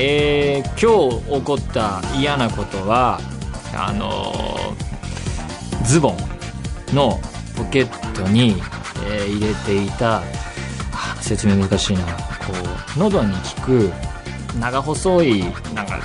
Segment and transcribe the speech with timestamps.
[0.00, 3.18] えー、今日起こった嫌なことは
[3.74, 6.16] あのーズボン
[6.94, 7.18] の
[7.56, 8.50] ポケットに、
[9.08, 10.22] えー入れていた
[11.20, 12.04] 説明難しいな。
[12.04, 12.12] こ
[12.96, 13.90] う喉に効く
[14.60, 15.98] 長細いなんか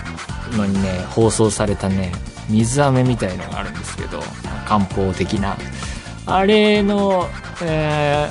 [0.53, 2.11] のにね放送されたね
[2.49, 4.21] 水飴みたいのがあるんですけど
[4.65, 5.55] 漢方的な。
[6.25, 7.27] あれの、
[7.61, 8.27] え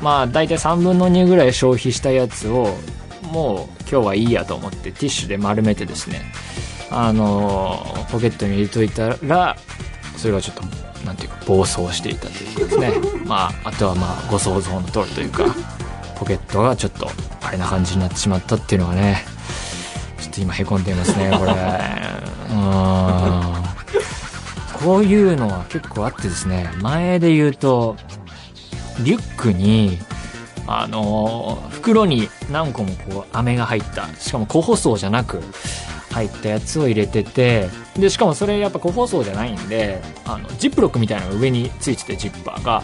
[0.00, 2.76] ーまあ大体3分の2ぐらい消費したやつを
[3.28, 6.22] もう今日はいいやと思ってティッシュで丸めてですね
[6.90, 9.56] あのーポケットに入れといたら
[10.16, 10.62] それがちょっと
[11.04, 12.92] なんていうか暴走していたというかですね。
[13.24, 15.44] まああとはまあご想像の通りというか
[16.16, 17.10] ポケットがちょっと
[17.42, 19.24] あれな感じになってしまったっていうのがね
[20.20, 21.52] ちょっと今へこんでいますねこれ。
[22.50, 23.68] うーん。
[24.84, 27.96] こういうのは結構あってですね前で言うと
[29.00, 29.98] リュックに
[30.68, 34.06] あのー袋に何個もこう飴が入った。
[34.18, 35.40] しかも個包装じゃなく
[36.10, 37.68] 入ったやつを入れてて。
[37.96, 42.82] でしかもそれやっぱ個包装じゃないんであのジップロックみたいなのが上についててジッパーが。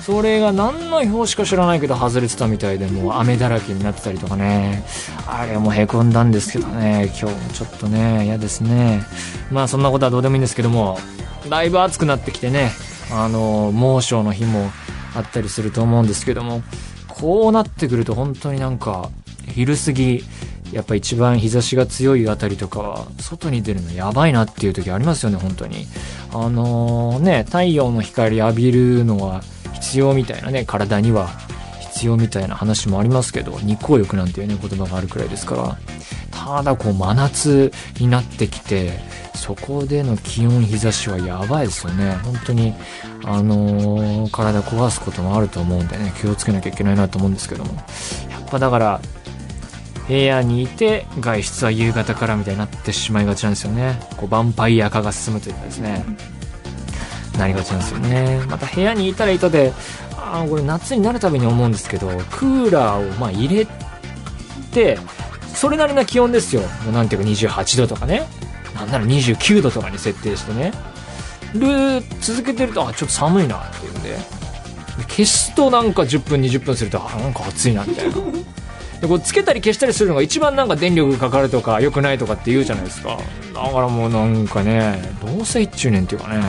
[0.00, 4.82] それが何の表紙か知らないけど外れてたみたいでもう雨だらけになってたりとかね。
[5.26, 7.12] あれもへこんだんですけどね。
[7.20, 9.02] 今日もちょっとね嫌ですね。
[9.52, 10.98] まあそんなことはどうでもいいんですけども
[11.48, 12.72] だいぶ暑くなってきてね
[13.12, 14.70] あの猛暑の日も
[15.14, 16.62] あったりすると思うんですけども。
[17.20, 19.10] こうなってくると本当になんか
[19.48, 20.24] 昼過ぎ
[20.72, 25.86] やっぱ一番日差しが強いあたりとかは外に出るのやばいなっていう時ありますよね本当に。
[26.32, 29.42] あのーね太陽の光浴びるのは
[29.74, 31.28] 必要みたいなね体には
[31.80, 35.78] 必要みたいな話もありますけど日光浴なんていうね言葉があるくらいですから。
[36.44, 38.98] ただこう真夏になってきて
[39.34, 42.18] そこでの気温日差しはやばいですよね。
[42.24, 42.74] 本当に
[43.24, 47.74] あのー体壊すこともあると思うんでね気をつけなきゃいけないなと思うんですけども。
[47.74, 49.00] やっぱだから
[50.08, 54.00] 部屋にいて外出は夕方からみたいになってしまいがちなんですよね。
[54.16, 56.04] こうヴァンパイア化が進むというかですね。
[57.38, 58.40] なりがちなんですよね。
[58.48, 59.72] また部屋にいたらいたで
[60.16, 63.66] あーこれ夏になるたびに思うんですけどクーラーをま入れ
[64.72, 64.98] て
[65.60, 66.62] それなりな気温ですよ。
[66.62, 68.26] もうなんていうか28度とかね。
[68.74, 70.72] なんなら29度とかに設定してね。
[71.54, 74.16] で続けてるとあちょっと寒いなっていうんで。
[75.06, 78.14] 消すとなんか10分20分するとあなんか暑いなみたいな。
[79.02, 83.18] でこうつけたり消したりするのが一番なんか電力かかるとか良くないとかって言うじゃないですか。
[83.52, 86.40] だからもうなんかねどうせ一中年っていうかね。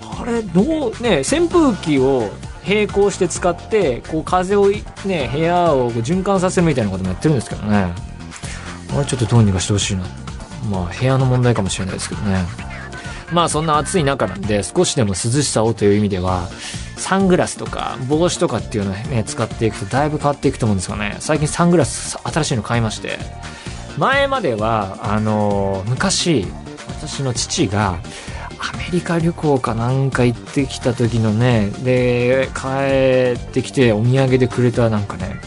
[0.00, 2.30] あれどうね扇風機を
[2.64, 4.68] 並行して使ってこう風を
[5.04, 8.06] ね部屋を循環させるみたいなこともやってるんですけどね。
[8.98, 10.02] あれちょっとどうにかしてほしいな。
[10.70, 12.44] まあ部屋の問題かもしれないですけどね。
[13.32, 16.48] まあそんな暑い中なんで少しでも涼しさをという意味では
[16.96, 21.16] サングラスとか帽子とかっていうのをね使っていくとだいぶ変わっていくと思うんですよね。
[21.20, 23.18] 最近サングラス新しいの買いまして。
[23.98, 26.46] 前まではあの昔
[26.88, 27.98] 私の父が
[28.58, 35.40] アメリカ旅行かなんか行ってきた時のねで帰ってきてお土産でくれたなんかね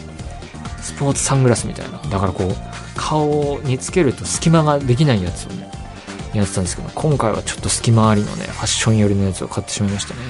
[0.82, 1.98] スポーツサングラスみたいな。
[2.10, 2.71] だからこう
[3.12, 5.70] 顔につけると隙間ができないやつをね
[6.34, 10.22] やってたんですけど今回はちょっと隙間ありのねファッション寄りのやつを買ってしまいましたね。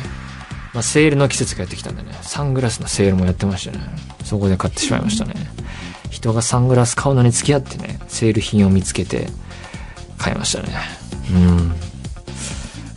[0.73, 3.83] まあ、セールの季節がやってきたんでねサングラスのセールもやってましたね
[4.23, 5.35] そこで買ってしまいましたね。
[6.09, 9.27] 人がサングラス買うのに付き合ってねセール品を見つけて
[10.17, 10.73] 買いましたね。
[11.31, 11.73] うん。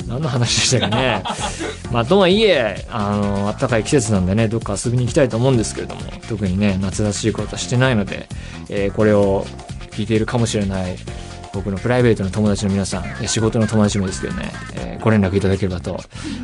[0.08, 1.22] 何の話でしたかね。
[1.92, 8.30] まあとはいえあの暖かい季節なんでねどっか遊びに行きたいと思うんですけれども特にね夏らしいことはしてないので、
[8.70, 9.46] えーこれを
[9.94, 10.96] 聞いているかもしれない
[11.52, 16.00] 僕のプライベートの友達の皆さん、仕事の友達もですけどね、えーご連絡いただければと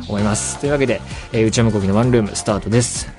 [0.07, 0.59] 思います。
[0.59, 1.01] というわけで、
[1.33, 3.09] えー内山こぎのワンルームスタートです。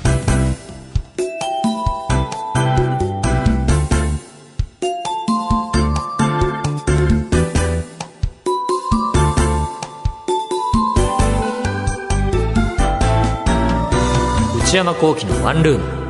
[14.65, 16.02] 内山幸喜のワンルーム。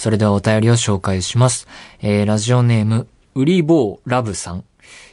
[0.00, 1.68] それではお便りを紹介します。
[2.00, 4.64] えー、ラジオネーム、ウリボーラブさん。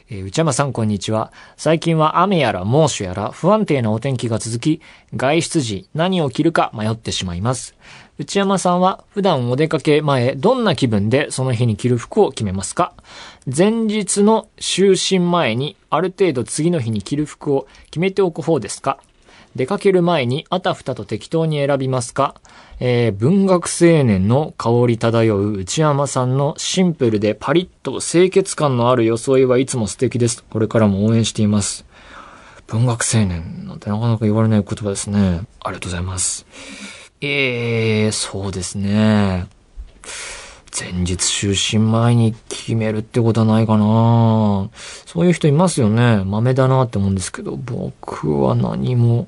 [0.08, 1.30] えー内山さんこんにちは。
[1.58, 4.80] 最近は雨やら猛暑やら不安定なお天気が続き、
[5.14, 7.74] 外出時何を着るか迷ってしまいます。
[8.16, 12.94] 内山さんは普段お出かけ前、どんな気分でその日に着る服を決めますか？
[13.44, 18.98] 前日の就寝前にある程度次の日に着る服を決めておく方ですか？
[19.58, 22.36] 出かける前にあたふたと適当に選びますか？
[22.80, 30.44] えー、文学青年の香り漂う内山さんのシンプルでパリッと清潔感のある装いはいつも素敵です。
[30.44, 31.84] これからも応援しています。
[32.68, 35.42] 文学青年なんてなかなか言われない言葉ですね。
[35.60, 36.46] ありがとうございます。
[37.20, 39.48] えー、そうですね。
[40.80, 44.70] 前日就寝前に決めるってことはないかな
[45.06, 46.22] そういう人いますよね。
[46.24, 49.26] 豆だなって思うんですけど、僕は何も、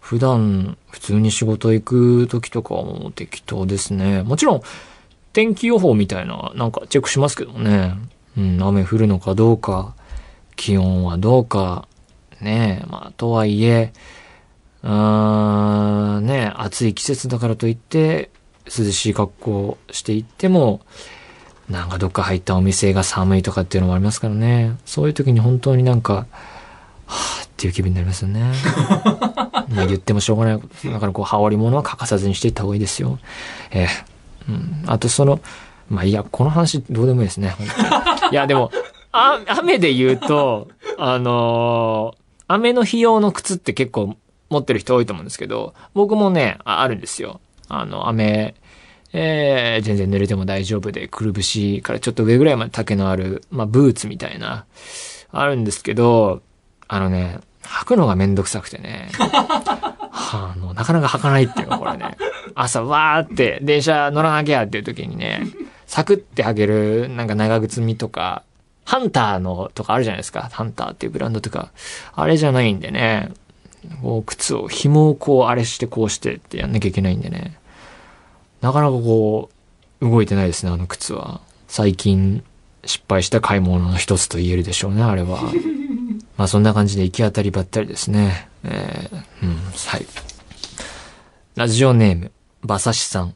[0.00, 4.22] 普段普通に仕事行く時とかはもう適当ですね。
[4.22, 4.62] もちろん、
[5.32, 7.94] 天気予報みたいな、なんかチェックしますけどね。
[8.36, 9.94] うん、雨降るのかどうか、
[10.56, 11.88] 気温はどうか、
[12.40, 13.92] ねまあ、とはいえ、
[14.82, 18.30] うーん、ね暑い季節だからといって、
[18.78, 20.80] 涼しい格好していっても、
[21.68, 24.76] なんかどっか入ったお店が寒いとかっていうのもありますからね。
[24.84, 26.26] そういう時に本当になんか、
[27.06, 28.52] はぁっていう気分になりますよね。
[29.68, 30.60] ま あ言ってもしょうがない。
[30.92, 33.18] だからこう、羽織物は欠かさずにしていった方がいいですよ。
[33.70, 34.84] ええー、うん。
[34.86, 35.40] あとその、
[35.88, 37.54] まあいや、この話どうでもいいですね。
[38.32, 38.70] いや、でも、
[39.12, 40.68] あ、雨で言うと、
[40.98, 44.16] あのー、雨の日用の靴って結構
[44.48, 47.40] 持ってる人多いと思うんですけど、僕もね、あるんですよ。
[47.68, 48.54] あの、雨、
[49.12, 54.66] えー、全然濡れても大丈夫で、くるぶしからちょっと上ぐらいまで丈のある、まあ、ブーツみたいな、
[55.32, 56.42] あるんですけど、
[56.88, 59.10] あのね、履くのがめんどくさくてね。
[60.10, 62.16] はあ、の、なかなか履かないっていうのこれね。
[62.54, 65.42] 朝、わーって電車乗らなきゃっていう時にね、
[65.86, 68.42] サクって履ける、なんか長靴みとか、
[68.84, 70.48] ハンターのとかあるじゃないですか。
[70.52, 71.70] ハンターっていうブランドとか。
[72.14, 73.30] あれじゃないんでね。
[74.02, 77.59] こう、靴を、紐をこう、あれしてこうしてってやんなきゃいけないんでね。
[78.60, 79.50] なかなかこ
[80.00, 81.40] う、動いてないですね、あの靴は。
[81.68, 82.42] 最近、
[82.84, 85.40] 失敗した買い物の一つと言えるでしょうね、あれは。
[86.36, 88.48] まあそんな感じで行き当たりばったりですね。
[88.64, 90.06] えー、うん、はい。
[91.56, 93.34] ラジオネーム、馬刺しさん。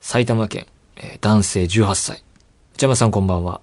[0.00, 2.22] 埼玉県、えー、男性18歳。
[2.74, 3.60] 内山さんこんばんは。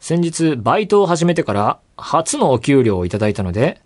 [0.00, 3.80] 先日、バイトを始めてから初のお給料をいただいたので、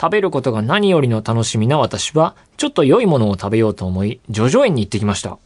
[0.00, 5.38] 食べることが何よりの楽しみな私は、ちょっと良いものを食べようと思い、ジョジョ園に行ってきました。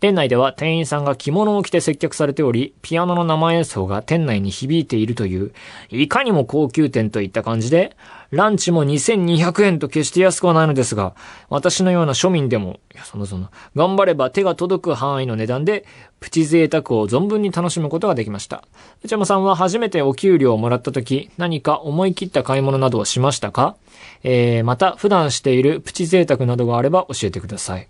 [0.00, 5.52] 店内では店員さんが着物を着て接客されており、ピアノの生演奏が店内に響いているという、
[5.90, 7.96] いかにも高級店といった感じで、
[8.30, 11.16] ランチも2200円と決して安くはないのですが、
[11.50, 15.84] 私のような庶民でも、いや、そのその、頑張れば手が届く範囲の値段で、
[16.20, 18.62] プチ贅沢を存分に楽しむことができました。
[19.02, 23.74] 内山さんは初めてお給料をもらった時、何か思い切った買い物などをしましたか？
[24.22, 27.88] えー、また、普段しているプチ贅沢などがあれば教えてください。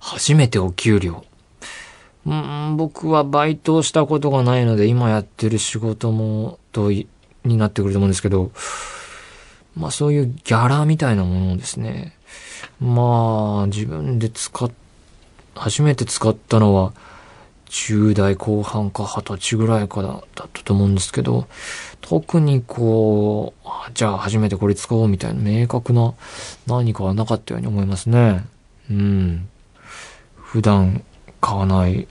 [0.00, 1.24] 初めてお給料。
[2.26, 7.06] うん、僕はバイトをしたことがないので、今やってる仕事も、と、に
[7.44, 8.50] なってくると思うんですけど、
[9.76, 12.16] まあそういうギャラみたいなものをですね、
[12.80, 14.70] まあ自分で使っ、
[15.54, 16.92] 初めて使ったのは
[17.70, 21.46] 10代後半か20歳ぐらいからだったと思うんですけど、
[22.00, 26.14] 特にこう、じゃあ初めてこれ使おうみたいな明確な
[26.66, 28.44] 何かはなかったように思いますね。
[28.90, 29.48] うん。
[30.50, 31.04] 普段
[31.40, 32.08] 買わない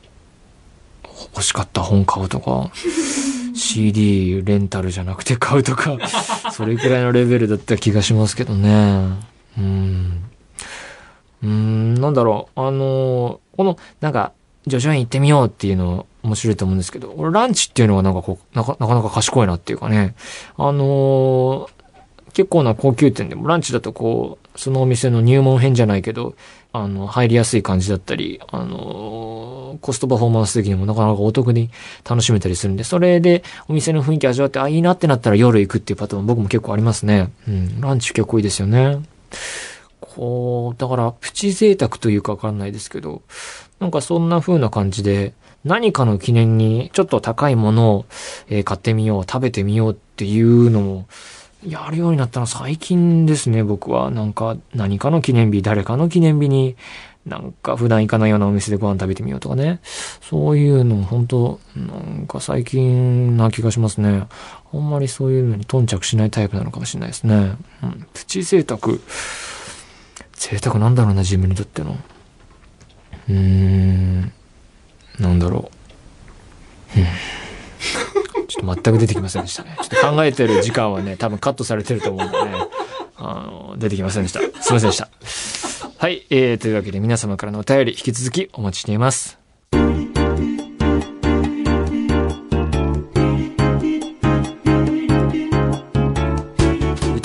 [1.03, 2.71] 欲しかった本買うとか、
[3.53, 5.97] CD レンタルじゃなくて買うとか、
[6.53, 9.09] それくらいのレベルだった気がしますけどね。
[9.57, 10.23] うん。
[11.43, 12.61] うん、なんだろう。
[12.61, 14.31] あのこの、なんか、
[14.67, 20.15] ジョ園行ってみようっていうの面白いと思うんですけど、俺ランチっていうのはなんかこう、なかなかなか賢いなっていうかね。
[20.57, 21.67] あのー、
[22.31, 26.35] 結構な高級店でもランチだとこう、そのお店の入門編じゃないけど、
[26.71, 31.69] あの、入りやすい感じだったり、あの、コストパフォーマンス的にもなかなかお得に
[32.07, 37.31] 楽しめたりするんで、それでお店の雰囲気味わって、あ、いいなってなったら夜行くっていうパターン僕も結構ありますね。
[37.47, 38.99] うん、ランチ結構いいですよね。
[39.99, 43.23] こう、だから、プチ贅沢というかわかんないですけど、
[43.79, 45.33] なんかそんな風な感じで、
[45.65, 48.05] 何かの記念にちょっと高いものを、
[48.49, 51.07] え、買ってみよう、食べてみようっていうのも、
[51.63, 54.11] やるようになったのは最近ですね、僕は。
[54.11, 56.75] なんか、何かの記念日、誰かの記念日に、
[57.25, 59.81] なんか普段行かないようなお店でご飯食べてみようとかね。
[60.21, 64.25] そういうの、本当なんか最近な気がしますね。
[64.73, 67.55] あんまりそういうのに頓着しないタイプなのかもしれないですね。
[67.83, 68.07] うん。
[68.13, 68.79] プチ贅沢。
[70.33, 71.97] 贅沢なんだろうな、自分にとっての。
[73.27, 74.31] うーん。
[75.19, 75.69] なんだろ
[76.95, 77.48] う。
[78.63, 79.77] ょっと全く出てきませんでしたね。
[79.81, 82.51] ちょっと考えてる時間はね、多分カットされてると思うんでね、
[83.17, 84.39] あの、出てきませんでした。
[84.39, 85.09] すいませんでした。
[85.97, 89.37] はい、えー、というわけで皆様からのお便り引き続きお待ちしています。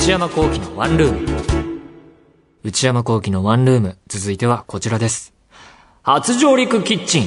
[0.04, 1.80] 内山幸喜のワンルーム。
[2.62, 3.96] 内山幸喜のワンルーム。
[4.08, 5.32] 続いてはこちらです。
[6.02, 7.24] 初上陸キッチン。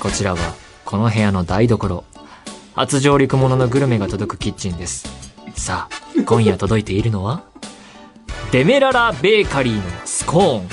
[0.00, 0.38] こちらは、
[0.84, 2.04] この部屋の台所。
[2.74, 5.06] 初上陸もののグルメが届くキッチンです。
[5.54, 7.44] さあ、今夜届いているのは
[8.50, 10.68] デメララベーカリーのスコーン。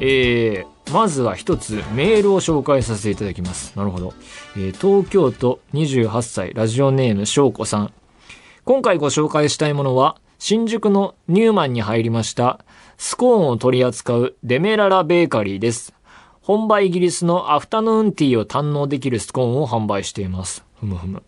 [0.00, 3.76] えー、まずは一つメールを紹介させていただきます。
[3.76, 4.12] なるほど。
[4.56, 7.92] えー東京都28歳ラジオネーム翔子さん。
[8.64, 12.64] 今回ご紹介したいものは、新宿のニューマンに入りました、
[12.98, 15.94] スコーンを取り扱うデメララベーカリーです。
[16.40, 20.64] 本場イギリスのアフタヌーンティーを堪能できるスコーンを販売しています。
[20.82, 21.22] ふむふむ。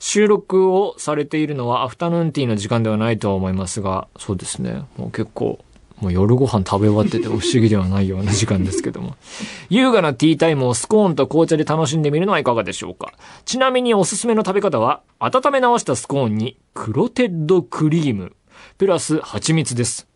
[0.00, 4.84] 収録をされているのはアフタヌーンティーの時間ではないとは思いますが、そうですね。
[4.96, 5.62] もう結構、
[6.00, 9.16] もう夜ご飯食べ終わってて不思議ではないような時間ですけども。
[9.68, 13.12] 優雅なティータイムをスコーンと紅茶で楽しんでみるのはいかがでしょうか。
[13.44, 18.34] ちなみにおすすめの食べ方は、温め直したスコーンにクロテッドクリーム、
[18.78, 20.08] プラス蜂蜜です。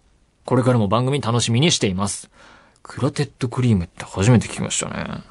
[0.47, 2.30] これからも番組楽しみにしています。
[2.83, 5.23] クロテッドクリームって初めて聞きましたね。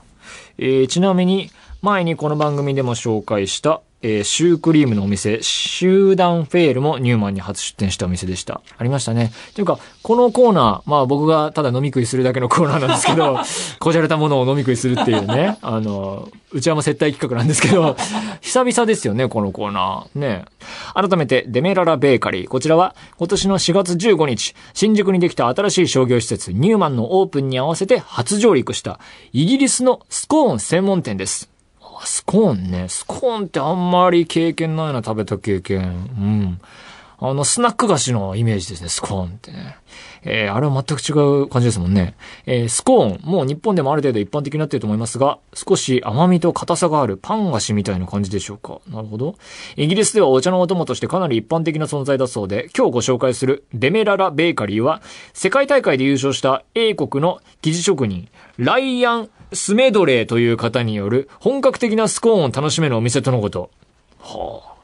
[0.57, 1.49] えーちなみに、
[1.81, 8.61] 前にこの番組でも紹介した、えーシュークリームのお店、集団フェールもニューマンに初出店したお店でした。
[8.77, 9.31] ありましたね。
[9.53, 13.39] というか、このコーナー、まあ僕がただ飲み食いするだけのコーナーなんですけど、
[13.79, 17.95] こじゃれたものを飲み食いするっていうね、あの、内山接待企画なんですけど、
[18.41, 20.19] 久々ですよね、このコーナー。
[20.19, 20.45] ね。
[20.95, 22.47] 改めて、デメララベーカリー。
[22.47, 28.99] こちらは、今年の4月15日、新宿にできた新しい商業施設、ニューマンのオープンに合わせて初上陸した、
[29.31, 31.56] イギリスのスコーン専門店です。
[32.05, 32.87] スコーンね。
[32.89, 35.81] スコーンってあんまり経験ないな、食べた経験。
[35.81, 36.61] うん。
[37.19, 39.77] あの、スナック菓子のイメージですね、スコーンってね。
[40.23, 41.13] えー、あれは全く違
[41.43, 42.15] う感じですもんね。
[42.45, 48.81] えー、スコーン、もう日本でもある程度一般的になってると思いますが、少し甘みと硬さがあるパン菓子みたいな感じでしょうか。
[48.87, 49.35] なるほど。
[49.77, 55.01] イギリスではお茶のお供としてかなり一般的な存在だそうで、今日ご紹介するデメララベーカリーは、
[55.33, 58.27] 世界大会で優勝した英国の生地職人、
[58.57, 63.69] ライアン・スメドレーという方による本格的なスコーンを楽しめるお店とのこと。
[64.19, 64.77] はあ。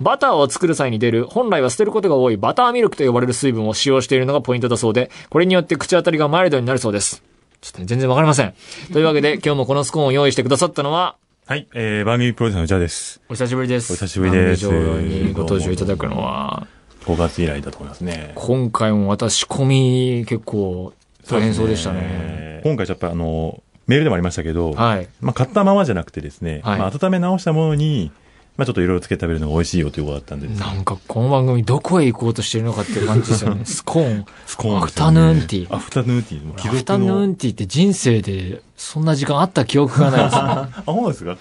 [0.00, 7.22] バターを作る際に出る、本来は捨てることが多いバターミルクと呼ばれる水分を使用しているのがポイントだそうで、これによって口当たりがマイルドになるそうです。
[7.60, 8.54] ちょっとね、全然わかりません。
[8.92, 11.16] というわけで、今日もこのスコーンを用意してくださったのは、
[11.46, 13.20] はい、えー、番組プロデューサーのジャです。
[13.28, 13.92] お久しぶりです。
[13.92, 16.66] お久しぶりですにご登場いただくのは、
[17.04, 18.32] 5月以来だと思いますね。
[18.34, 20.92] 今回も私仕込み結構
[21.28, 22.60] 大変そうでしたね。
[22.64, 25.08] 今回ちょっとあの、メールでもありましたけど、はい。
[25.20, 28.10] まあ、買ったままじゃなくてですね、はいまあ、温め直したものに、
[28.56, 33.64] まあ、ちょっといろいろつけて食べるのが美味しいよということだったんでねなんかこの番組どこへ行こうとしてるのかっていう感じですよね。
[33.66, 34.26] スコーン。
[34.46, 35.74] スコーンアフタヌーンティー。
[35.74, 36.68] アフタヌーンティー。
[36.68, 37.26] アフタヌーの。
[37.26, 40.42] ンティーって人生でそんな時間あった記憶がないですね。
[40.44, 41.36] あ、そうですか？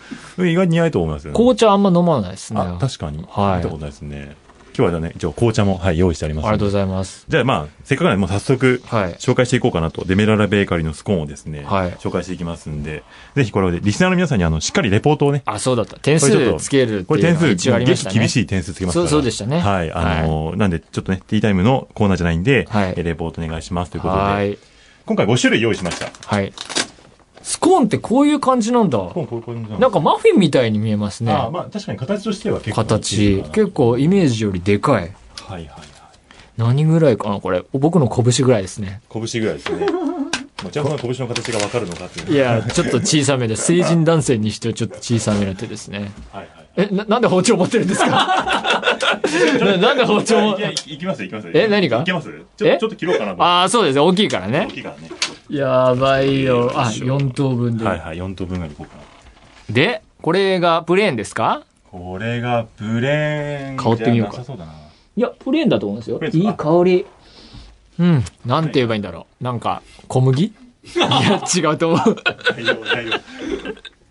[0.45, 1.35] 意外に似合いと思いますよね。
[1.35, 2.61] 紅茶あんま飲まないですね。
[2.61, 3.25] あ、確かに。
[3.29, 4.37] はい見たことないですね。
[4.77, 7.25] 今日はね、一応紅茶も、はい、用意してありますありがとうごいざいます。
[7.27, 9.13] じゃあまあ、せっかくなんで、もう早速、はい。
[9.15, 10.05] 紹介していこうかなと。
[10.05, 13.03] デメララベーカリーのスコーンをですね、はい紹介していきますんで、
[13.35, 15.97] ぜひこれで、リスナーの皆さんにあの、しっかりレポートをね、あ、そうだった。
[15.99, 18.13] 点数つけるってこれ点数、いうのが一応ありましたね。
[18.13, 19.09] 激厳しい点数つけますから。
[19.09, 19.91] そうそうでしたねはい。
[19.91, 24.57] あのーなんで、ちょっとね、ティータイムのコーナーじゃないんで、はいえレポートお願いしますということで、はい。
[25.05, 26.09] 今回5種類用意しました。
[26.25, 26.53] はい。
[27.43, 28.97] スコーンってこういう感じなんだ。
[28.97, 31.31] こうこういう感じなんなんかマフィンみたいに見えますね。
[31.31, 34.95] あーまあ確かに形としては結構形結構イメージよりでかい。
[35.03, 35.11] はい
[35.51, 35.67] はいはい。
[36.57, 37.63] 何ぐらいかなこれ。
[37.73, 39.01] 僕の拳ぐらいですね。
[39.11, 39.87] 拳ぐらいですね。
[40.63, 42.33] もちろんその拳の形がわかるのかっていう。
[42.33, 46.11] いや、ちょっと小さめで、成人男性にしてはちょっと小さめな手ですね。
[46.31, 46.87] はいはい。
[46.91, 48.07] え、な、なんで包丁持ってるんですか？
[49.59, 52.01] な なんで包丁いもやいいきますよいきますよえ何が？
[52.01, 52.29] いけます？
[52.57, 52.77] ちょえ？
[52.79, 53.41] ちょっと切ろうかなと。
[53.43, 54.01] ああ、そうですね。
[54.01, 54.73] 大きいからね大。
[54.73, 55.09] きいからね。
[55.51, 56.71] やばいよ。
[56.75, 57.83] あ、よいしょ4等分で。
[57.85, 59.03] はいはい、4等分ぐらいいこうかな。
[59.73, 61.63] で、これがプレーンですか？
[61.91, 63.77] これがプレーン。
[63.77, 64.41] 香ってみようか。
[65.17, 67.05] いや、プレーンだと思うんですよいい香り。
[67.99, 68.23] うん。
[68.45, 69.43] なんて言えばいいんだろう。
[69.43, 70.45] なんか、小麦？
[70.45, 70.53] い
[70.97, 72.15] や、違うと思う。
[72.55, 73.21] 大丈夫大丈夫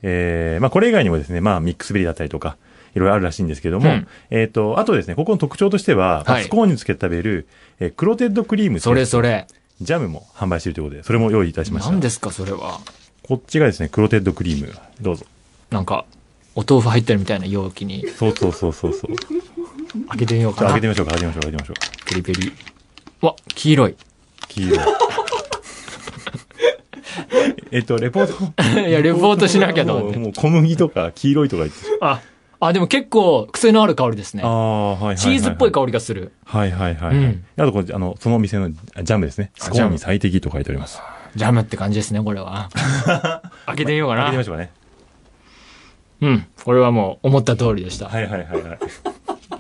[0.02, 2.56] えー、まあこれ以外にもですね、まあミックスベリーだったりとか、
[2.94, 7.46] いろいろあるらしいんですけども、うんえっ、と、あとですね、ここの特徴としては、まあはいスコーンにつけて食べる、
[7.80, 9.46] えークロテッドクリームそれそれ。
[9.80, 11.90] ジャムも販売しているということで、それも用意いたしました。
[11.90, 12.80] 何ですか、それは？
[13.22, 14.74] こっちがですね、クロテッドクリーム。
[15.00, 15.24] どうぞ。
[15.70, 16.04] なんか、
[16.54, 19.16] お豆腐入ってるみたいな容器にそうそうそうそうそう。
[20.08, 20.70] 開けてみようかな。
[20.72, 22.50] 開けてみましょうか、開けてみましょう、開けてみましょう。
[22.50, 22.52] ペリペリ。
[23.22, 23.96] わ、黄色い。
[24.48, 24.78] 黄色い。
[27.72, 28.80] えっと、レポート。
[28.88, 30.18] いや、レポートしなきゃと思って。
[30.18, 31.78] もう小麦とか黄色いとか言って。
[32.00, 32.20] あ、
[32.60, 34.46] あ、でも結構癖のある香りですねあ。
[34.46, 35.16] あ、はいはいはい。
[35.16, 36.32] チーズっぽい香りがする。
[36.44, 37.16] はいはいはい。
[37.16, 39.50] うんあとこれ、あの、そのお店のジャムですね。
[39.56, 41.00] スコーンに最適と書いております。
[41.36, 42.70] ジャムって感じですね、これは。
[43.66, 44.44] 開けてみようかな開けてみま。
[44.44, 44.70] しょうかね。
[46.20, 46.46] うん。
[46.62, 48.08] これはもう思った通りでした。
[48.08, 48.78] はいはいはいはい。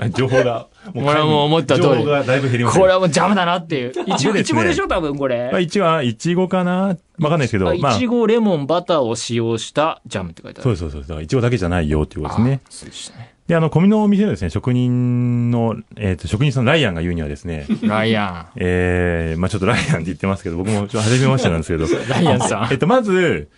[0.14, 2.80] 情報が、もこれはもう思った通り情報がだいぶ減りました。
[2.80, 3.92] これはもうジャムだなっていう。
[4.06, 4.88] いちご、いちごでしょ？
[4.88, 5.50] 多分これ。
[5.50, 6.96] まあ、一応、いちごかな？
[7.18, 10.76] わかんないですけど、いちご、レモン、バターを使用したジャムって書いてある。
[10.76, 11.02] そうそうそう。
[11.02, 12.70] だから、いちごだけじゃないよっていうことですねあ。。
[12.70, 13.34] そうでしたね。
[13.46, 21.86] で、あの、小見のお店のですね、職人の、えっ、と、職人さんのライアンが言うにはですね、ライアえー、まあちょっとライアンって言ってますけど、僕もちょっと初めましてなんですけど。
[22.08, 23.48] ライアンさんえっと、まず、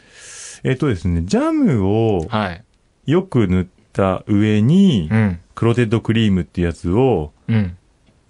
[0.64, 2.28] えっとですね、ジャムをン。
[2.28, 2.64] はい。
[3.04, 5.40] よく塗った上にう、ん。
[5.54, 7.76] クロテッドクリームっていうやつをうん。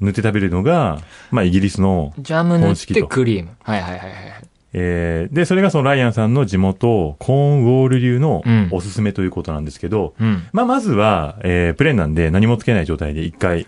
[0.00, 1.00] 塗って食べるのが、
[1.30, 3.50] まあイギリスの、ジャム塗ってクリーム。
[3.62, 4.12] はいはいはいはい。
[4.74, 10.48] えー、で、それがそのライアンさんの地元、コーンウォール流のうんおすすめということなんですけど、うん。
[10.52, 13.66] まあまずは、えー、プレーンなんで何もつけない状態で一回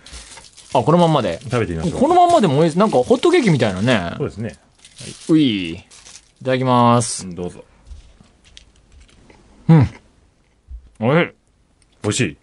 [0.75, 1.39] あ、このまんまで。
[1.43, 2.01] 食べてみましょう。
[2.01, 2.79] このまんまでも美味しい。
[2.79, 4.29] なんかホットケーキみたいなねそう。
[4.29, 4.57] ですね。
[5.29, 5.71] うい。
[5.75, 5.79] い
[6.43, 7.33] ただきます。
[7.33, 7.65] どうぞ。
[9.69, 9.89] うん。
[11.01, 11.44] おいしい。
[12.05, 12.37] 美味しい。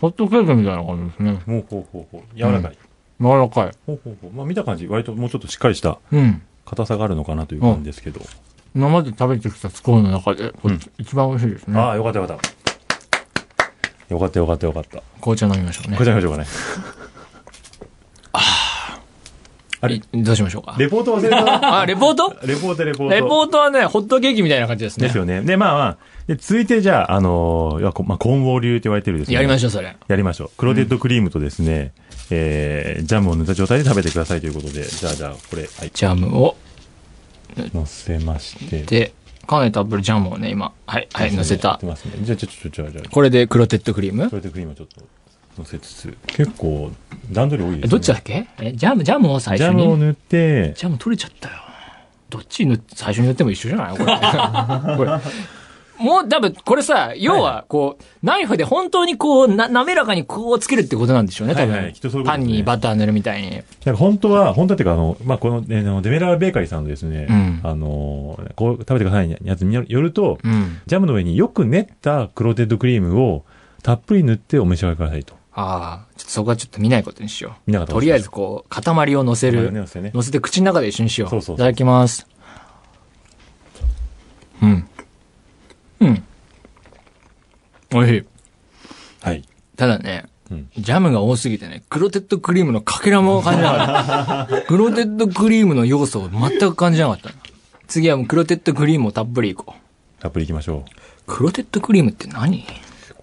[0.00, 1.42] ホットケーキみたいな感じですね。
[1.46, 2.36] ほうほうほうほう。
[2.36, 2.78] 柔らかい。
[3.20, 3.70] 柔らかい。
[3.86, 4.30] ほうほうほう。
[4.32, 6.42] まあ見た感じ、割ともうちょっとしっかりしたうん。
[6.66, 8.20] 硬さがあるのかなという感じですけど。
[8.74, 11.78] 今まで食べてきたスコーンの中で、これうん一番美味しいですね。
[11.78, 14.14] ああ、よかったよかった。
[14.14, 15.02] よかったよかったよかった。
[15.20, 16.04] 紅茶飲みましょうねこ。
[16.04, 17.03] ちら行きましょうかね。
[19.84, 19.96] あれ？
[19.96, 20.76] いどうしましょうか？
[20.78, 21.78] レポート忘れた？
[21.80, 22.36] あ、レポート？
[22.46, 23.14] レポートレポート。
[23.14, 25.06] レポートはね、ホットケーキみたいな感じですね。
[25.06, 25.40] ですよね。
[25.42, 29.32] で、まあまあ、で、続いてじゃあ、あのーまあ、コーンウォー流って言われてるですね。
[29.32, 29.96] しやりましょう、それ。
[30.08, 30.50] やりましょう。
[30.56, 31.92] クロテッドクリームとですね、
[32.30, 36.56] えー、ジャムを塗った状態で食べてくださいということで、じゃあじゃあ、これ、はい、ジャムを、
[37.74, 38.82] 乗せまして。
[38.82, 39.12] で、
[39.46, 41.86] かなりたっぷりジャムをね、今、はい、はい、乗せた乗って。
[41.86, 42.12] ますね。
[42.22, 44.30] じゃあ、ちょ、ちょ、ちょ、じゃあ、これでクロテッドクリーム？
[44.30, 45.02] クロテッドクリームをちょっと
[45.58, 46.90] 乗せつつ、結構、
[47.30, 47.86] 段取り多いですね。
[47.86, 48.46] えどっちだっけ？
[48.60, 49.82] え、ジャム、ジャムを最ジ初に？
[49.82, 51.54] ャムを塗って、ジャム取れちゃったよ。
[52.30, 53.96] どっち塗最初に塗っても一緒じゃない？
[53.96, 54.06] これ。
[54.96, 55.10] これ。
[55.96, 61.72] もう、多分、これさ、要は、こう、ナイフで本当にこう、な、滑らかにこうつけるってことなんでしょうね、多分。
[61.72, 63.50] はいはいきっとそういうことパンにバター塗るみたいに。
[63.52, 70.80] なんか本当は、本当はっていうか、あの、まあ、この、ね、あのデメラーベーカリーさんのですね、うんあの、こう、食べてくださいにやつによると、うん。
[70.84, 73.44] ジャムの上によく練ったクロテッドクリームを
[73.84, 75.34] たっぷり塗ってお召し上がりくださいと。
[75.56, 77.52] ああ、ちょっとそこはちょっと見ないことにしよう。
[77.66, 79.70] 見なかったとりあえずこう、塊を乗せる。
[79.70, 81.30] ね、ね乗せて口の中で一緒にしよう。
[81.30, 82.26] そうそうそういただきます。
[84.62, 84.88] うん。
[86.00, 86.24] うん。
[87.90, 88.24] 美味しい。
[89.22, 89.44] はい。
[89.76, 94.62] ただね、うんジャムが多すぎてね、クロテッドクリームのかけらも感じなかった。
[94.66, 97.30] クロテッドクリームの要素を全く感じなかった。
[97.86, 99.74] 次はもうクロテッドクリームをたっぷりいこ
[100.18, 100.22] う。
[100.22, 100.90] たっぷりいきましょう。
[101.26, 102.66] クロテッドクリームって何？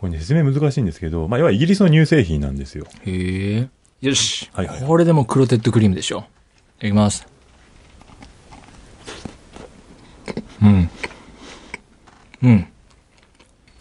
[0.01, 2.87] これね、説明難しいんですけど、まあ、要はイギリスの乳製品なんですよ。
[3.05, 3.69] へえ。
[4.01, 4.49] よし。
[4.51, 6.17] はいはいこれでもクロテッドクリームでしょ。
[6.17, 6.27] いた
[6.87, 7.27] だきます。
[10.63, 10.89] うん。
[12.41, 12.67] うん。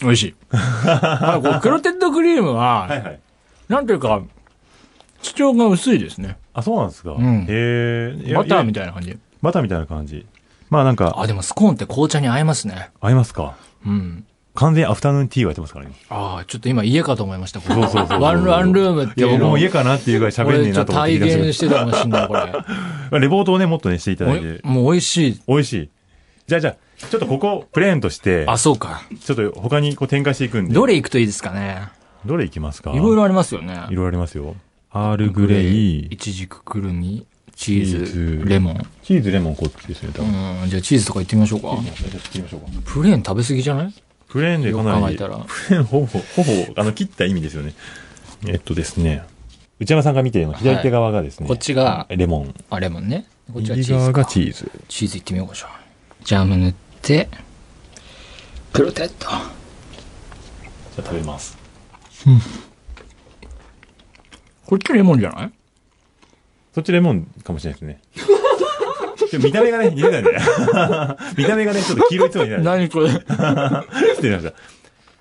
[0.02, 0.34] 美味しい。
[0.52, 3.20] あこうクロテッドクリームは、はい。
[3.68, 4.20] なんていうか、
[5.22, 6.36] 主張が薄いですね。
[6.52, 7.12] あ、そうなんですか。
[7.12, 8.34] んへえ。
[8.34, 9.18] バターみたいたいな感じ。
[9.40, 10.26] バターみたいな感じ。
[10.68, 12.90] まあなんか、あ、でもスコーンって紅茶に合いますね。
[13.00, 13.56] 合いますか？
[13.86, 14.26] うん。
[14.54, 15.92] 完全にアフタヌーンティーがやってますからね。
[16.08, 17.60] ああ、ちょっと今家かと思いました。
[17.60, 22.42] こそうそうそうそうワンワンルームっいや、ていうの僕も家かなっていうぐらい喋んねえなと思って体現してたかもしんない、これ。
[23.20, 24.60] レポートをね、もっとね、していただいて。
[24.64, 25.40] もう美味しい。
[25.46, 25.90] 美味しい。
[26.46, 26.76] じゃあじゃあ、
[27.08, 29.02] ちょっとここ、プレーンとして、あ、そうか。
[29.24, 30.74] ちょっと他にこう展開していくんで。
[30.74, 31.82] どれ行くといいですかね？
[32.26, 32.90] どれいきますか？
[32.92, 33.74] いろいろありますよね。
[33.88, 34.56] いろいろありますよ。
[34.90, 38.86] アールグレイ、イチジクくるみ、チーズ、ズレモン。
[39.04, 40.66] チーズ、レモン、こっちですね、多う分。
[40.66, 41.68] ん、じゃあチーズとか行ってみましょうか。
[41.68, 42.66] 行ってみましょうか。
[42.92, 43.94] プレーン食べ過ぎじゃない？
[44.30, 47.74] プレーンでかなり、プレーンほぼ、ほぼ、あの、切った意味ですよね。
[48.46, 49.24] えっとですね、
[49.80, 52.54] 内山さんが見ているの左手側がですね、こっちが、レモン。
[52.70, 53.26] あ、レモンね。
[53.52, 54.20] こっちはチーズか。
[54.20, 54.70] がチーズ。
[54.88, 55.80] チーズ行ってみようか、じゃあ。
[56.22, 57.28] ジャム塗って、
[58.72, 59.26] プロテッド。
[59.26, 59.38] じゃ
[60.98, 61.58] あ食べます。
[64.66, 65.50] こっちレモンじゃない？
[66.72, 68.00] そっちレモンかもしれないですね。
[69.38, 70.38] 見た目がね、似てたんで。
[71.36, 72.62] 見た目がね、ちょっと黄色いつもになる。
[72.62, 73.10] 何これ？
[73.14, 73.22] 失
[74.22, 74.52] 礼しました。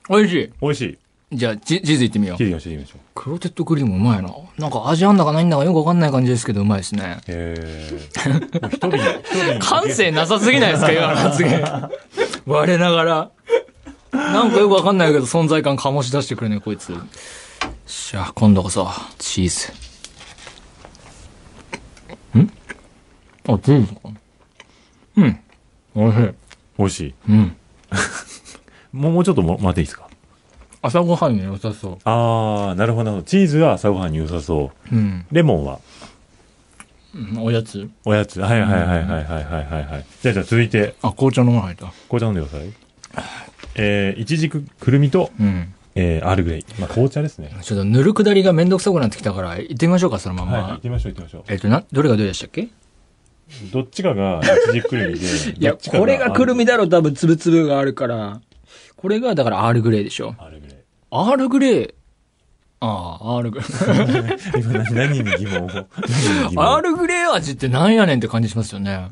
[0.10, 0.50] 美味しい？
[0.62, 0.98] 美味しい。
[1.32, 2.46] じゃあ、チチーズ行ってみよう切。
[2.46, 3.00] りましょう、ましょう。
[3.14, 4.34] クロテッドクリームうまいな。
[4.58, 7.18] なんか味あんだかないんだかよくわかんない感じですけど、うまいですね。
[7.28, 8.30] へー。
[8.32, 9.60] も う一瓶、一瓶。
[9.60, 11.62] 感性なさすぎないですか、今の発言。
[12.48, 13.30] 我ながら。
[14.12, 16.94] なんかよくわかんないけど、存在感醸し出してくるね、こいつ。
[17.86, 18.88] しゃあ、今度こそ、
[19.20, 19.89] チーズ。
[23.54, 24.00] あ、チーズか。
[25.18, 25.40] うん。
[25.96, 26.34] おいしい。
[26.78, 27.14] 美味しい。
[27.30, 27.56] うん。
[28.94, 30.08] もう、もうちょっとも待っていいですか？
[30.82, 31.98] 朝ごはんに良さそう。
[32.06, 33.22] ああ、なるほど。
[33.24, 34.96] チーズは朝ごはんに良さそう。
[34.96, 35.26] うん。
[35.32, 35.80] レモンは？
[37.40, 38.40] おやつおやつ。
[38.40, 40.06] はいはいはいはいはいはいはい。
[40.22, 40.96] じゃあじゃあ続いて。
[41.02, 41.88] あ、紅茶飲ま入った。
[42.08, 42.70] 紅茶飲んでください。
[43.76, 45.74] えー、いちじく、くるみと、うん。
[45.96, 46.66] えー、アールグレイ。
[46.80, 47.52] まあ、紅茶ですね。
[47.62, 50.58] ちょっとぬるくだりがめんどくさくなってきたから、行ってみましょうか、そのまま。
[50.60, 51.44] はい、行ってみましょう、行ってみましょう。
[51.50, 52.70] えっ、ー、と、な、どれがどれでしたっけ？
[53.72, 55.26] どっちかがじくくるみで、
[55.60, 58.42] いや、これがくるみだろ、多分、つぶつぶがあるから。
[58.96, 60.36] これが、だから、アールグレイでしょ。
[60.38, 60.76] アールグレイ。
[61.12, 61.94] アールグレイ。
[62.82, 63.68] ああ、アールグレイ。
[64.62, 65.70] 今何何に疑問を？
[66.64, 69.10] アールグレイ味ってなんやねんって感じしますよね。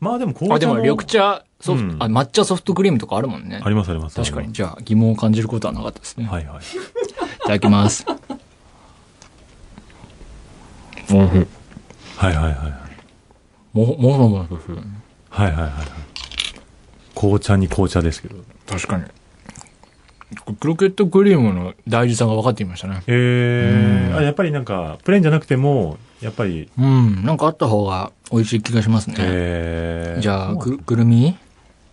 [0.00, 3.68] まあでも紅茶あ、でも、緑茶、ソフト、うんあ、抹茶ソフトクリームとかあるもんねあ。
[3.68, 4.16] りますあります。
[4.16, 4.52] 確かに。
[4.52, 6.26] じゃあ、疑問を感じることはなかったですね。
[6.26, 6.56] はいはい。
[6.58, 6.60] い
[7.42, 8.04] ただきます。
[11.10, 11.46] おいしい
[12.16, 12.85] はいはいはい。
[13.76, 14.78] も、もそもそする。
[15.28, 15.72] はいはいはいはい。
[17.14, 18.36] 紅茶に紅茶ですけど。
[18.66, 19.04] 確かに。
[20.58, 23.02] クロケットクリームの大事さが分かってきましたね。
[23.06, 27.24] えー、うんあやっぱりなんか、プレーンじゃなくても、やっぱり、うん。
[27.24, 29.16] なんかあった方が美味しい気がしますね。
[29.18, 31.36] えー、じゃあ、くる、くるみ？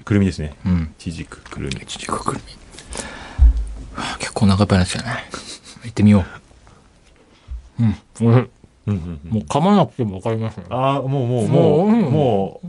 [0.06, 0.56] くるみですね。
[0.66, 0.94] うん。
[0.98, 1.82] ちじくくるみ。
[1.82, 2.54] いちじくくるみ。
[4.02, 5.24] はあ結構お腹いっぱいになってきたね。
[5.84, 6.26] 行ってみよ
[7.80, 7.84] う。
[7.84, 7.96] うん。
[8.30, 8.50] おいしい
[8.88, 9.32] うんうんうん。
[9.32, 10.66] もう噛まなくても分かりますね。
[10.70, 12.62] ああ、もうもう、もうも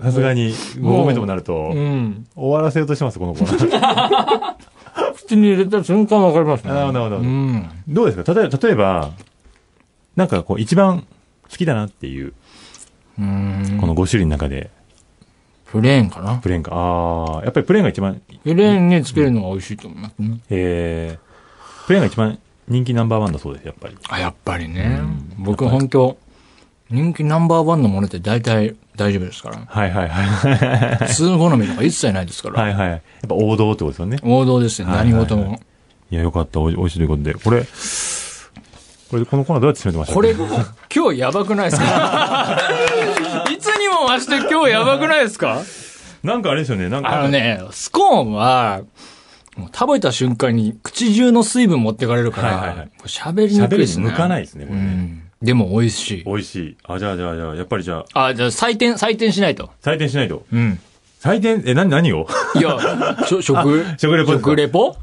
[0.00, 2.26] う、さすがに5個目ともなると、うん。
[2.34, 4.56] 終わらせようとしてます、この子は。
[5.14, 6.70] 口に入れた瞬間分かりますね。
[6.72, 7.70] なるほどなるほどうん。
[7.88, 8.34] どうですか？
[8.34, 9.10] 例えば、例えば、
[10.16, 11.06] なんかこう、一番
[11.50, 12.32] 好きだなっていう、
[13.18, 13.78] うん。
[13.80, 14.70] この5種類の中で、
[15.66, 16.72] プレーンかなプレーンか。
[16.74, 20.38] ああ、やっぱりプレーンが一番、プレーンにつけるのが美味しいと思いますね。
[20.50, 23.96] えー、プレーンが一番人気ナンバーワンだそうです、やっぱり。
[24.08, 25.32] あ、やっぱりねうん。
[25.44, 26.16] 僕本当
[26.90, 29.58] 人気ナンバーワンのものって大体大丈夫ですから。
[29.66, 31.06] はいはいはい。
[31.08, 32.62] 普通の好みとか一切ないですから。
[32.62, 32.88] はいはい。
[32.90, 34.18] やっぱ王道ってことですよね。
[34.22, 35.60] 王道ですよ、はいはいはい何事も。
[36.10, 36.60] いや、よかった。
[36.60, 37.34] おい美味しいということで。
[37.34, 37.62] これ、
[39.10, 40.34] これ、このコーナーどうやって進めてましたこれ、
[40.94, 42.58] 今日やばくないですか？
[43.50, 45.60] いつにも増して今日やばくないですか？
[46.22, 46.88] なんかあれですよね。
[46.90, 47.20] なんか。
[47.20, 47.28] あの。
[47.28, 48.82] ね、スコーンは、
[49.56, 54.06] もう食べた瞬間に口中の水分持ってかれるから、はいはいはい喋りにくいですね。
[54.06, 54.86] 喋りに向かないですね、こうれね。
[54.88, 55.22] ん。
[55.42, 56.24] でも美味しい。
[56.24, 56.76] 美味しい。
[56.84, 59.70] あ、じゃあじゃあじゃあ、やっぱりじゃあ、あ、じゃあ採点、採点しないと。
[59.82, 60.46] 採点しないと？
[60.52, 60.78] うん。
[61.20, 62.26] 採点、え、な、何を？
[62.56, 62.78] いや、
[63.26, 64.96] しょ 食、食レポ食レポ？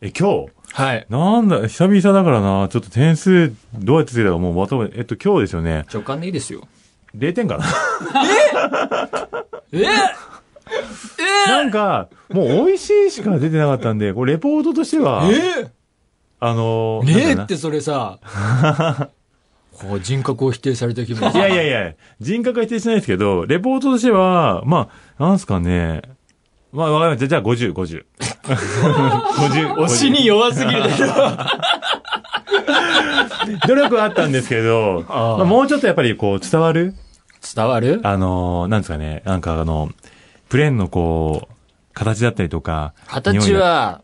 [0.00, 0.50] え、今日？
[0.72, 1.06] はい。
[1.08, 5.84] なんだ、久々だからな、ちょっと点数、どうやってつけたかもうまとめ、えっと、今日ですよね。
[5.92, 6.66] 直感でいいですよ。
[7.16, 7.64] 0点かな？
[9.72, 9.84] え？
[11.46, 15.70] なんか、もう美味しいしか出てなかったんで、これレポートとしては、え
[16.40, 18.18] あのー、ねえってそれさ、
[19.72, 21.30] こう人格を否定された気分。
[21.32, 26.02] いやいやいや、人格は否定しないですけど、レポートとしては、まあ、なんすかね。
[26.72, 27.28] まあ、わかりました。
[27.28, 28.04] じゃあ、50、50。
[28.44, 29.74] 50。
[29.74, 31.06] 推しに弱すぎるでしょ。
[33.68, 36.94] 努力はあったんですけど、ああまあ、もうちょっとやっぱりこう、伝わる？
[37.54, 38.00] 伝わる？
[38.02, 39.22] あのー、なんですかね。
[39.24, 39.90] なんかあの、
[40.48, 41.54] プレーンのこう、
[41.94, 42.94] 形だったりとか。
[43.06, 44.02] 形は、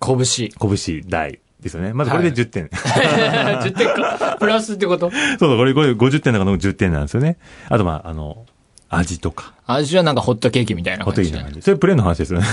[0.00, 0.50] 拳。
[0.58, 1.92] 拳大ですよね。
[1.92, 2.66] まずこれで10点。
[2.72, 4.36] 10点か。
[4.38, 5.10] プラスってこと？
[5.10, 7.38] そうそう、これ、これ50点だからの10点なんですよね。
[7.68, 8.44] あと、まあ、あの、
[8.90, 9.54] 味とか。
[9.66, 11.22] 味はなんかホットケーキみたいなホット。
[11.22, 11.62] ケーキな感じ。
[11.62, 12.46] それプレーンの話ですよね。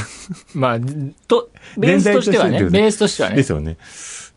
[0.53, 0.79] まあ、
[1.27, 2.63] と、ベースとしてはね。
[2.63, 3.43] ベースとしてはねで。
[3.43, 3.77] すよね。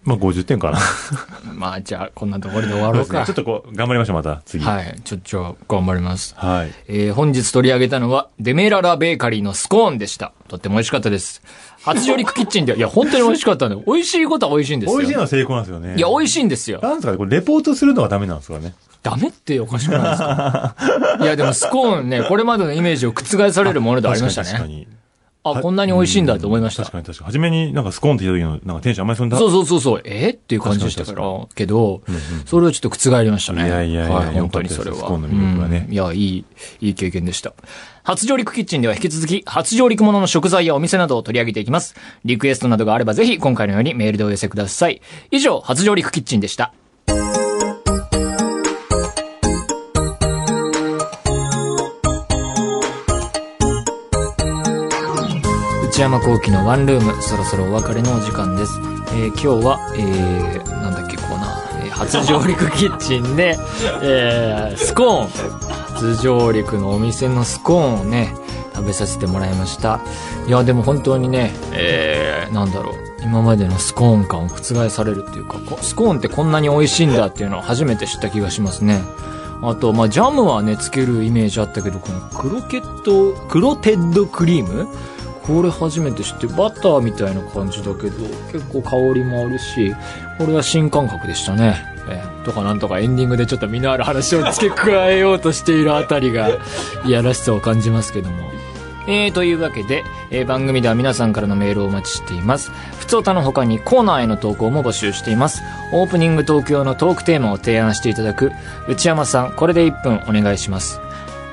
[0.05, 0.79] まあ、50点かな。
[1.55, 3.25] まあ、じゃあ、こんなところで終わろうか。
[3.25, 4.65] ちょっとこう、頑張りましょう、また、次。
[4.65, 4.77] はい。
[4.77, 5.01] はい。
[5.03, 6.35] ちょ、ちょ、頑張ります。
[6.37, 6.73] はい。
[6.89, 10.33] えー本日取り上げたのは、デメララベーカリーのスコーンでした。
[10.49, 11.43] とっても美味しかったです。
[11.85, 14.99] 初上陸キッチンでは、いや、本当に美味しかったんで、 美味しいことは美味しいんですよ。
[14.99, 15.95] 美味しいのは成功なんですよね。
[15.97, 16.81] いや、美味しいんですよ。
[16.83, 18.75] なんですかね、これ、レポートするのはダメなんですかね。
[19.03, 20.75] ダメっておかしくないですか？
[21.21, 24.49] いや、でもスコーンね、これまでのイメージを覆されるものでありましたね。
[24.53, 24.87] 確かに。
[25.45, 26.85] あ、こんなに美味しいんだと思いました。
[26.85, 27.27] 確かに確かに。
[27.27, 29.37] 初めになんかスコーンって言った時の、なんかテンションあんまりそんな。
[29.37, 30.31] そうそうそうそう、え？
[30.31, 33.67] っていう感じでしたから、けど、うんうんそれをちょっと覆りましたね。
[33.67, 34.97] いやいやいやはい、本当にそれは。
[34.97, 36.45] スコーンの魅力はねうんいや、いい、
[36.81, 37.53] いい経験でした。
[38.03, 41.95] 初上陸キッチンでは引き続き、初上陸ものの食材やお店などを取り上げていきます。
[42.25, 45.03] リクエストなどがあればぜひ、今回のようにメールでお寄せください。
[45.31, 46.73] 以上、初上陸キッチンでした。
[55.95, 58.81] 内山幸喜のワンルーム、そろそろお別れのお時間です。
[59.15, 63.57] えー今日は、えー、なんだっけ、コーナー、えー初上陸キッチンで、
[64.03, 65.29] えー、スコーン、
[65.95, 68.35] 初上陸のお店のスコーンをね、
[68.75, 70.01] 食べさせてもらいました。
[70.49, 79.01] いや、でも本当にね、えー、なんだろう、今までのスコーン感を覆されるっていうか、スコーンってこんなに美味しいんだっていうのを初めて知った気がしますね。
[79.63, 84.89] あと、まあ、ジャムはね、つけるイメージあったけど、このクロケット、クロテッドクリーム
[85.47, 88.17] これ初めて知って、バターみたいな感じだけど、
[88.51, 89.95] 結構香りもあるし、
[90.39, 91.85] これは新感覚でしたね。
[92.09, 96.51] えーとかなんとかエンディングでちょっと身のある話を付け加えようとしているあたりが、
[97.05, 98.51] いやらしさを感じますけども。
[99.07, 102.71] えー、というわけで、えー番組では皆さんからのメールをお待ちしています。
[102.99, 105.63] 普通歌の他にコーナーへの投稿も募集しています。
[105.93, 108.53] オープニングトーク用のトークテーマを提案していただく、
[108.89, 111.01] 内山さん、これで1分お願いします。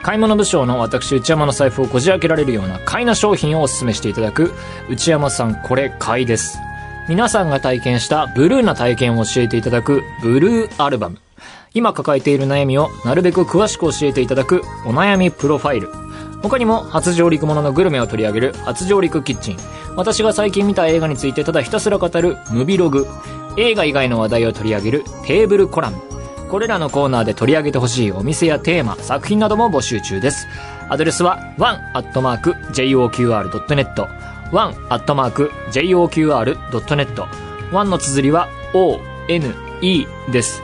[0.04, 4.52] 買い物部賞の私内山の財布をこじ開けられるような買いな商品をお勧めしていただく
[4.90, 6.58] 内山さんこれ買いです。
[7.08, 11.18] 皆さんが体験したブルーな体験を教えていただくブルーアルバム。
[11.74, 15.90] 今抱えている悩みをなるべく詳しく教えていただくお悩みプロファイル。
[16.42, 19.58] 他にも初上陸もののグルメを取り上げる初上陸キッチン。
[19.96, 23.06] 私が最近見た映画についてただひたすら語るムビログ。
[23.58, 26.02] 映画以外の話題を取り上げるテーブルコラム。
[26.52, 30.50] これらのコーナーで取り上げてほしいお店やテーマ、作品なども募集中です。
[30.90, 32.42] アドレスは one.joqr.net
[34.52, 34.86] one.joqr.net
[37.72, 40.62] one の綴りは o, n, e です。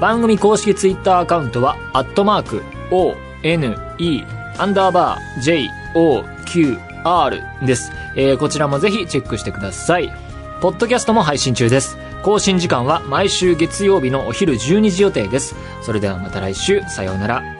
[0.00, 4.24] 番組公式ツイッターアカウントは、アットマーク、o, n, e,
[4.58, 7.92] アンダーバー、j, o, q, r です。
[8.16, 10.12] えーこちらもぜひチェックしてください。
[10.60, 11.96] ポッドキャストも配信中です。
[12.22, 15.54] 更新時間は毎週月曜日のお昼12時予定です。
[15.82, 17.57] それではまた来週、さようなら。